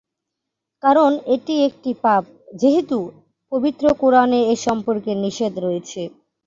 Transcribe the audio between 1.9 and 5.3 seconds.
পাপ, যেহেতু, পবিত্র কোরআনে এ সম্পর্কে